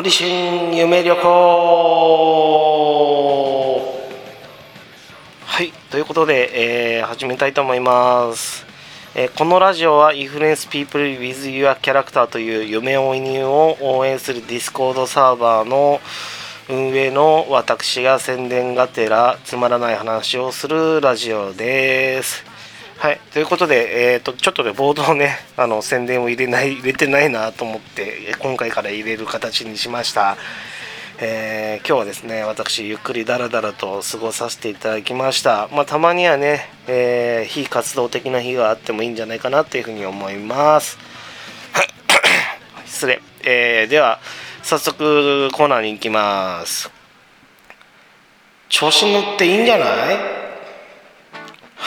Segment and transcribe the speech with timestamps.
[0.00, 1.20] 堀春夢旅行。
[5.44, 8.64] はいということで、えー、始めたいと思います、
[9.14, 16.00] えーこのラジオは Influence People with Your Character という夢追い人を応援する Discord サーバーの
[16.70, 22.49] 運営の私が宣伝がてらつまらない話をするラジオです。
[23.00, 30.36] はい、ということで、えー、とちょっとね、ボードをね、 あの宣伝を入れない入れてないなと思って、今回から入れる形にしました。
[31.18, 35.68] えー今日はですね、私、ゆっくりだらだらと過ごさせていただきました。
[35.72, 40.98] まあ、たまにはね、えー非活動的な日があってもいいんじゃないかなというふうに思います。
[42.84, 43.22] 失礼。
[43.44, 44.20] えーでは、
[44.62, 46.90] 早速コーナーに行きます。
[48.68, 50.39] 調子に乗っていいんじゃない？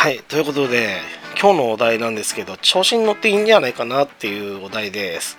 [0.00, 0.96] はい、ということで、
[1.38, 5.36] 今日のお題なんですけど、調子に乗っていいんじゃないかなっていうお題です。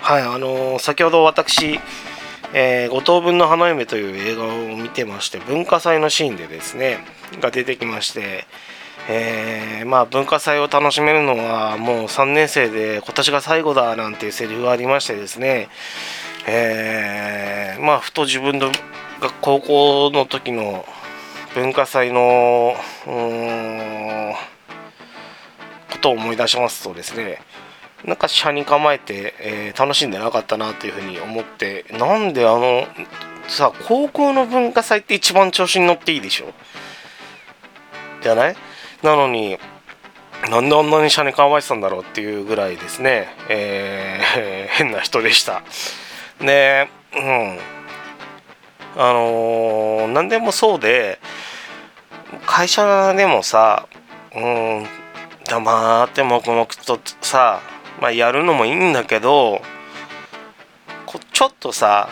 [0.00, 1.80] はい、あのー先ほど私、
[2.54, 6.98] えー五等分の花嫁という映画を見てまして、文化祭のシーンでですね、
[7.40, 8.44] が出てきまして、
[9.08, 15.68] えーまあ文化祭を楽しめるのはもう3年生で今年が最後だなんていうセリフがありましてですね、
[16.46, 20.84] えーまあふと自分のが高校の時の
[21.54, 22.74] 文化祭の
[25.90, 27.40] ことを思い出しますとですね
[28.04, 32.86] なんか車に構えて、えー楽しんでなかったなというふうに思ってなんであの
[33.48, 36.52] さ高校の文化祭って一番調子に乗っていいでしょ？
[38.22, 38.56] じゃない？
[39.02, 39.58] なのに
[40.50, 45.62] なんであんなに車に構えてたんだろうっていうぐらいですね、えー 変な人でした。
[46.40, 47.58] でうん。
[48.96, 51.20] あのー何でもそうで
[52.46, 53.86] 会社でもさ
[54.34, 54.86] うん
[55.48, 57.60] 黙って黙々とさ、
[58.00, 59.60] まあ、やるのもいいんだけど
[61.06, 62.08] こちょっとさ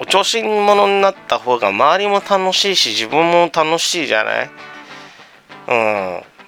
[0.00, 4.50] お調子者になった方が周りも楽しいし自分も楽しいじゃない？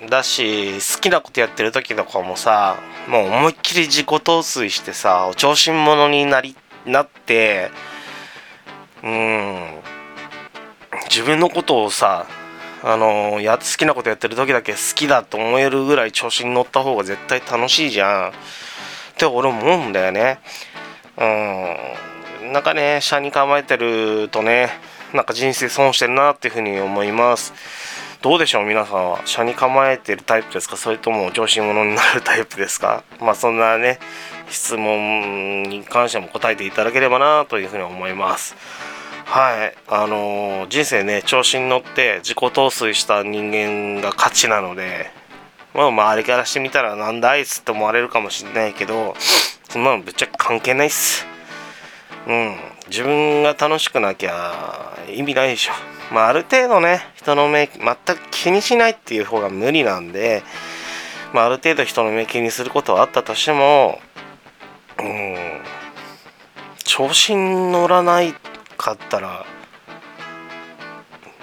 [0.00, 2.76] うんだし好きなことやってる時とかもさ
[3.08, 6.56] もう思いっきり自己陶酔してさお調子者になり
[6.86, 7.70] なって
[9.02, 9.80] うん。
[11.08, 12.26] 自分のことをさ
[12.82, 18.30] あのや好きなことやってる時だけ好きだと思えるぐらい調子に乗った方が絶対楽しいじゃん。
[18.30, 18.32] っ
[19.16, 20.38] て俺思うんだよね。
[21.16, 21.24] う
[22.48, 22.52] ん。
[22.52, 24.70] なんかね車に構えてるとね
[25.14, 27.52] なんか人生損してるなっていうふうに思います。
[28.20, 29.20] どうでしょう皆さんは？
[29.26, 30.76] 車に構えてるタイプですか？
[30.76, 33.04] それとも調子者になるタイプですか？
[33.20, 33.98] まあそんなね
[34.48, 38.54] 質問に関しても答えていただければなというふうに思います。
[39.32, 39.74] はい。
[39.88, 45.10] あのー人生ね調子に乗って自己陶酔した人間が勝ちなので
[45.72, 49.14] まあ周りからしてみたらなんだあいつって思われるかもしれないけど
[49.70, 51.24] そんなのぶっちゃけ関係ないっす。
[52.28, 52.56] うん。
[52.88, 55.72] 自分が楽しくなきゃ意味ないでしょ。
[56.12, 60.42] まあある程度ね人の目全く気にしないっていう方が無理なんで
[61.32, 63.98] まあある程度人の目気にすることはあったとしても
[64.98, 65.62] うん。
[66.84, 68.51] 調子に乗らないって
[68.82, 69.46] かったら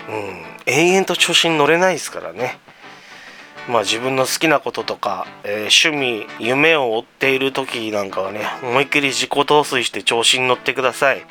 [0.07, 2.59] うん永遠と調子に乗れないですからね。
[3.67, 11.23] まあ自分の好きなこととか、えー趣味夢を追っている時なんかはね思いっきり自己陶酔して調子に乗ってください。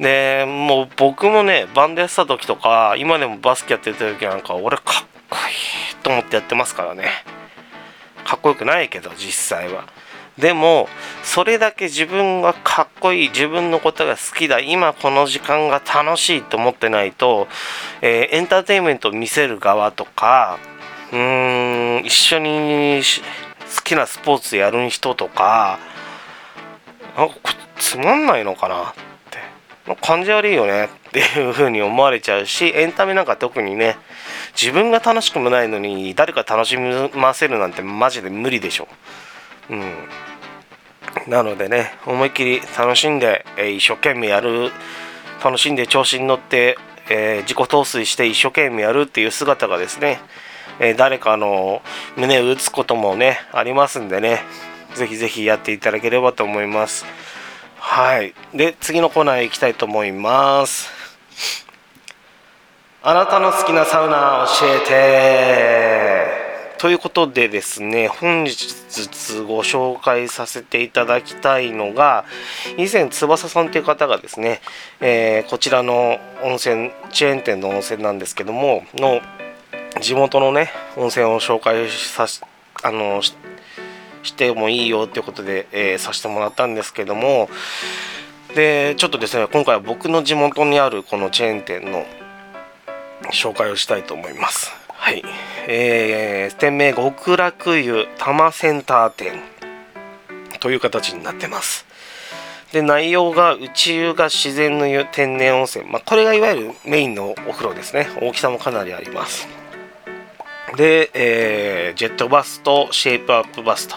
[0.00, 4.84] でもう僕もねバンドやってた時とか今でもバスケやってた時なんか俺かっ
[5.28, 7.10] こいいと思ってやってますからね。
[8.24, 9.86] かっこよくないけど実際は。
[10.38, 10.88] でも
[11.24, 17.48] それだけ自分がかっこいい自分のことが好きだ今この時間が楽しいと思ってないと、
[18.02, 20.58] えーエンターテインメントを見せる側とか
[21.12, 23.02] うーん一緒に
[23.76, 25.78] 好きなスポーツやる人とか
[27.16, 27.32] あこ
[27.78, 28.94] つまんないのかなっ
[29.30, 29.38] て。
[30.02, 33.96] 感じ悪いよねっていう風に思われちゃうしエンタメなんか特にね
[34.60, 38.88] 自分が楽しくもないのに誰か楽しませるなんてマジで無理でしょ。
[39.70, 40.08] うん。
[41.26, 44.70] なのでね思いっきり楽しんで、えー一生懸命やる
[45.42, 46.78] 楽しんで調子に乗って、
[47.10, 50.20] えー自己陶酔して一生懸命やるっていう姿がですね、
[50.80, 51.82] えー誰かの
[52.16, 54.40] 胸を打つこともねありますんでね
[54.94, 57.04] ぜひぜひやっていただければと思います。
[57.78, 58.34] はい。
[58.54, 60.90] で次のコーナーへ行きたいと思います。
[63.02, 66.47] あなたの好きなサウナ教えて。
[66.78, 68.54] ということでですね本日
[69.46, 72.24] ご紹介させていただきたいのが
[72.76, 74.60] 以前翼さんという方がですね、
[75.00, 79.20] えーこちらの温泉チェーン店の温泉なんですけどもの
[80.00, 82.40] 地元のね温泉を紹介さし
[82.84, 83.34] あのし
[84.34, 87.48] てもいいよということで、えーさせてもらったんですけども
[88.54, 92.04] でちょっとですね今回は僕の地元にあるこのチェーン店の
[93.32, 94.72] 紹介をしたいと思います。
[94.92, 95.24] はい。
[95.70, 99.38] えー、店名極楽湯多摩センター店
[100.60, 101.84] という形になってます。
[102.72, 108.08] で内容が内湯が自然の湯天然温泉、まあ、これがいわゆるメインのお風呂ですね。
[108.22, 109.46] 大きさもかなりあります。
[110.76, 113.96] で、えー、ジェットバスとシェイプアップバスと。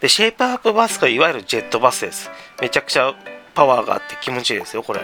[0.00, 2.30] でシェイプアップバスがいわゆるジェットバスです。
[2.62, 3.14] めちゃくちゃ
[3.54, 5.00] パワーがあって気持ちいいですよこれ。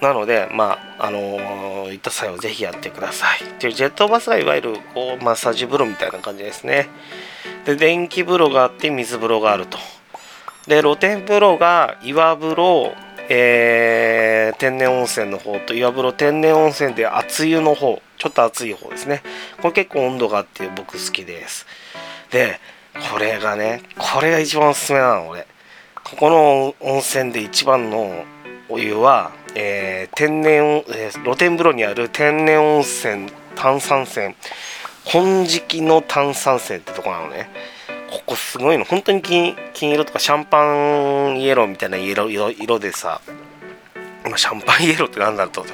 [0.00, 3.44] なのでまああのー、行った際はぜひやってください。
[3.44, 6.88] っていうジェットバスがいわゆるこうマッサージ風呂みたいな感じですね。
[7.64, 9.78] で電気風呂があって水風呂があると。
[10.66, 12.92] で露天風呂が岩風呂、
[13.28, 19.22] えー、天然温泉の方と岩風呂天然温泉で熱湯の方ちょっと熱い方ですね。
[19.58, 21.66] これ結構温度があって僕好きです。
[22.30, 22.58] で
[23.12, 25.46] これがねこれが一番おすすめなの俺。
[26.08, 28.24] ここの温泉で一番の
[28.68, 34.34] お湯は、えー、天然、えー、露天風呂にある天然温泉炭酸泉。
[35.06, 37.48] 金色の炭酸泉ってとこなのね。
[38.10, 38.84] ここすごいの。
[38.84, 43.22] 本当に金金色とかシャンパンイエローみたいな色色色でさ
[44.36, 45.64] シャンパンイエローって何だろうと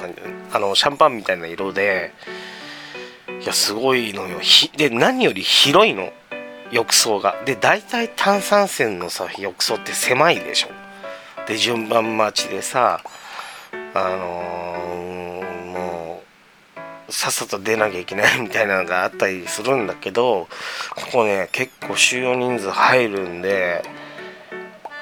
[0.53, 2.13] あのシャンパンみたいな色で
[3.41, 4.39] いやすごいのよ。
[4.77, 6.13] で何より広いの。
[6.71, 7.35] 浴槽が。
[7.45, 10.69] で大体炭酸泉のさ浴槽って狭いでしょ。
[11.47, 13.01] で順番待ちでさ
[13.95, 16.23] あのー、も
[17.07, 20.47] うさっさと出なきゃいけないみたいなのがあったりするんだけど
[20.95, 23.83] ここね結構収容人数入るんで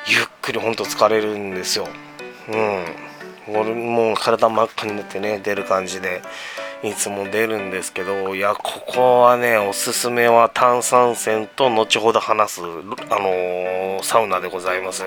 [0.07, 1.87] ゆっくりほんと疲れるんですよ。
[2.49, 2.85] うん。
[3.53, 6.21] 俺もう体真っ赤になってね出る感じで。
[6.83, 15.03] いつも出るんですけどいやここはねおすすめは炭酸泉と後ほど話す、あのー、サウナでございます。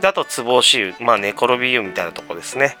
[0.00, 2.76] であとつぼ押し湯まあ寝転び湯みたいなとこですね。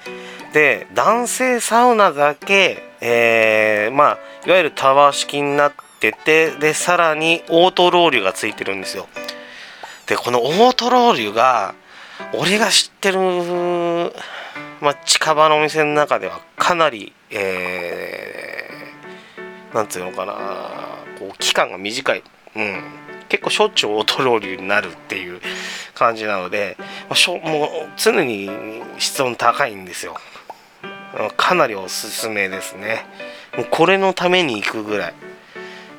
[0.54, 9.08] で男性サウナだけ、えー、まあいわゆるタワー式になっててでさらにオートロウリュがついてるんですよ。
[10.06, 11.74] でこのオートロウリュが
[12.32, 13.18] 俺が知ってる
[14.80, 17.95] まあ、近場のお店の中ではかなり、えー、
[19.76, 20.32] なんつうのかな
[21.18, 22.22] こう期間が短い、
[22.56, 22.82] うん、
[23.28, 25.40] 結構しょっちゅうオートロウリュになるっていう
[25.94, 27.68] 感じなので、まあ、しょもう
[27.98, 28.48] 常に
[28.98, 30.16] 室温高いんですよ。
[31.36, 33.04] かなりおすすめですね。
[33.56, 35.14] もうこれのために行くぐらい、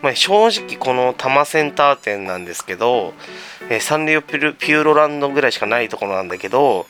[0.02, 3.14] まあ、正直この多摩センター店なんですけど、
[3.70, 6.88] え、サンリオピューロランドぐらいしかないところなんだけど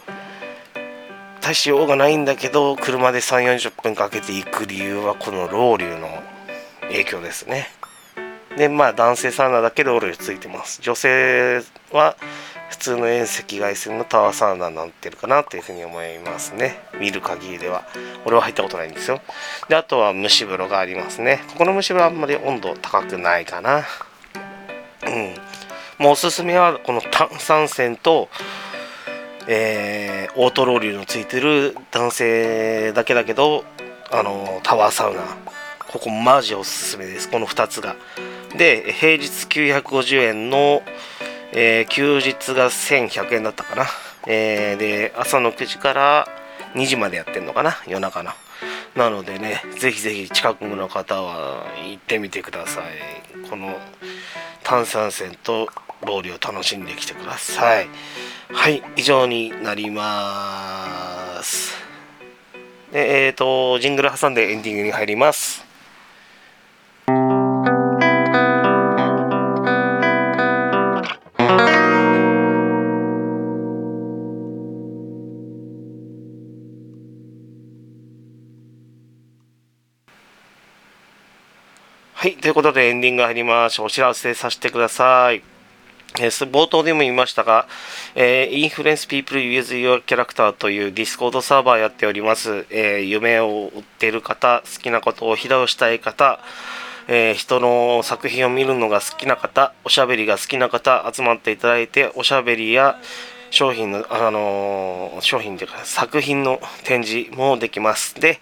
[1.41, 6.36] 大しようがないんだけど車で3 4 0分かけて行く理由はこのロウリュの
[6.89, 7.67] 影響ですね。
[8.57, 10.81] でまあ男性サウナだけでロウリュついてます。
[10.81, 11.61] 女性
[11.91, 12.15] は
[12.69, 16.79] 普通の遠赤外線のタワーサウナになってるかなというふうに思いますね。
[16.99, 17.83] 見る限りでは。
[18.25, 19.21] 俺は入ったことないんですよ。
[19.69, 21.43] であとは蒸し風呂がありますね。
[21.49, 23.85] ここの蒸し風呂はあんまり温度高くないかな。
[25.05, 25.35] うん。
[25.99, 28.29] もうおすすめはこの炭酸泉と
[29.49, 33.63] えー、オートローリュのついてる男性だけだけど
[34.11, 35.21] あのタワーサウナ。
[35.97, 37.27] ここマジおすすめです。
[37.27, 37.95] この2つが。
[38.55, 40.83] で平日950円の、
[41.53, 43.85] えー、休日が1100円だったかな、
[44.27, 46.27] えー、で朝の9時から
[46.75, 47.77] 2時までやってんのかな。
[47.87, 48.29] 夜中の。
[48.95, 53.49] なのでねぜひぜひ近くの方は行ってみてください。
[53.49, 53.75] この
[54.63, 55.67] 炭酸泉と
[56.05, 57.89] ロウリュを楽しんできてください。
[58.53, 61.73] はい以上になります。
[62.91, 65.66] でえっ、ー、とジングル挟んでエンディングに入ります。
[82.57, 83.79] ということでエンディング入ります。
[83.83, 85.43] お知らせさせてください。
[86.19, 87.67] えー、冒頭でも言いましたが、
[88.15, 92.65] えー、 Influence People with your character という Discord サーバーやっております。
[92.71, 96.39] えー、夢を追っている方、好きなことを披露したい方、
[97.07, 102.99] えー、人の作品を見るのが好きな方、おしゃべりが好きな方、集まっていただいて、おしゃべりや
[103.51, 108.15] 商品の、あのー、商品というか作品の展示もできます。
[108.15, 108.39] で、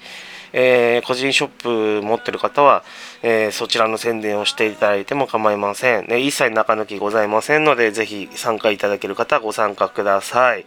[0.57, 2.85] えー、個人ショップ持ってる方は、
[3.21, 6.07] えー、そちらの宣伝をしていただいても構いません。
[6.07, 10.65] ね、一切中抜きございませんので、ぜひ参加いただける方はご参加ください。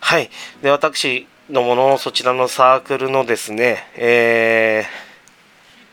[0.00, 0.30] はい。
[0.62, 4.86] で、私のものを、そちらのサークルのですね、え